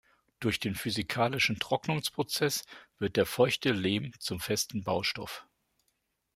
Durch 0.39 0.59
den 0.59 0.73
physikalischen 0.73 1.59
Trocknungsprozess 1.59 2.63
wird 2.97 3.17
der 3.17 3.27
feuchte 3.27 3.71
Lehm 3.71 4.13
zum 4.17 4.39
festen 4.39 4.83
Baustoff. 4.83 5.45